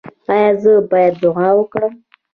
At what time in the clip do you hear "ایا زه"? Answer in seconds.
0.31-0.73